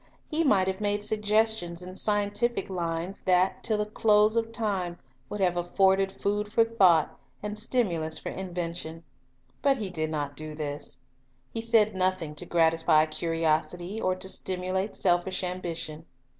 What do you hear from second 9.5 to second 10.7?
But He did not do